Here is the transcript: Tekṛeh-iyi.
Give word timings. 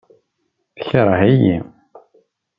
Tekṛeh-iyi. 0.75 1.57